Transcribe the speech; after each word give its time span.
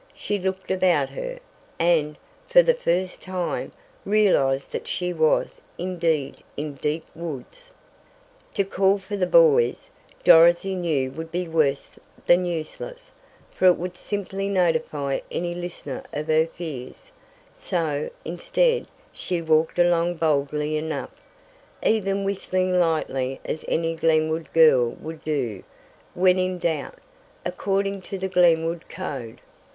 She 0.15 0.39
looked 0.39 0.71
about 0.71 1.11
her, 1.11 1.37
and, 1.77 2.17
for 2.47 2.63
the 2.63 2.73
first 2.73 3.21
time, 3.21 3.71
realized 4.03 4.71
that 4.71 4.87
she 4.87 5.13
was, 5.13 5.61
indeed, 5.77 6.37
in 6.57 6.73
deep 6.73 7.05
woods. 7.13 7.71
To 8.55 8.63
call 8.63 8.97
for 8.97 9.15
the 9.15 9.27
boys, 9.27 9.91
Dorothy 10.23 10.73
knew 10.73 11.11
would 11.11 11.31
be 11.31 11.47
worse 11.47 11.99
than 12.25 12.47
useless, 12.47 13.11
for 13.51 13.65
it 13.65 13.77
would 13.77 13.95
simply 13.95 14.49
notify 14.49 15.19
any 15.29 15.53
listener 15.53 16.03
of 16.11 16.25
her 16.29 16.47
fears, 16.47 17.11
so, 17.53 18.09
instead, 18.25 18.87
she 19.13 19.39
walked 19.39 19.77
along 19.77 20.15
boldly 20.15 20.77
enough, 20.77 21.11
even 21.85 22.23
whistling 22.23 22.79
lightly 22.79 23.39
as 23.45 23.63
any 23.67 23.93
Glenwood 23.93 24.51
girl 24.51 24.89
would 24.99 25.23
do 25.23 25.61
"when 26.15 26.39
in 26.39 26.57
doubt," 26.57 26.97
according 27.45 28.01
to 28.01 28.17
the 28.17 28.27
Glenwood 28.29 28.89
code. 28.89 29.41